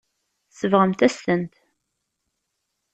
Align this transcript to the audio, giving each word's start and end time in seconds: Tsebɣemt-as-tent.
Tsebɣemt-as-tent. 0.49 1.55